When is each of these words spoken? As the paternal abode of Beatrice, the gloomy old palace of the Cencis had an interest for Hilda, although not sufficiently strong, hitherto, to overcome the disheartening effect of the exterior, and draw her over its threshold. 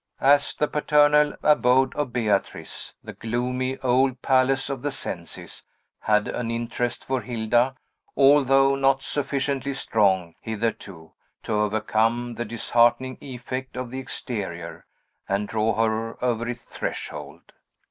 As 0.23 0.55
the 0.55 0.67
paternal 0.67 1.35
abode 1.43 1.93
of 1.93 2.11
Beatrice, 2.11 2.95
the 3.03 3.13
gloomy 3.13 3.77
old 3.81 4.19
palace 4.23 4.67
of 4.67 4.81
the 4.81 4.89
Cencis 4.89 5.61
had 5.99 6.27
an 6.27 6.49
interest 6.49 7.05
for 7.05 7.21
Hilda, 7.21 7.75
although 8.17 8.75
not 8.75 9.03
sufficiently 9.03 9.75
strong, 9.75 10.33
hitherto, 10.41 11.11
to 11.43 11.53
overcome 11.53 12.33
the 12.33 12.45
disheartening 12.45 13.19
effect 13.21 13.77
of 13.77 13.91
the 13.91 13.99
exterior, 13.99 14.87
and 15.29 15.47
draw 15.47 15.75
her 15.79 16.25
over 16.25 16.47
its 16.49 16.63
threshold. 16.65 17.51